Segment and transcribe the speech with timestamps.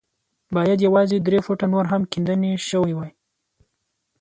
[0.55, 3.11] بايد يوازې درې فوټه نور هم کيندنې شوې وای.